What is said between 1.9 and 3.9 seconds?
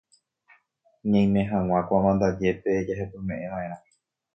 amandajépe jahepymeʼẽvaʼerã.